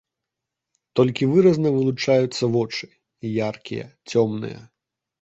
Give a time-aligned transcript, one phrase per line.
[0.99, 2.91] Толькі выразна вылучаюцца вочы,
[3.53, 4.61] яркія, цёмныя.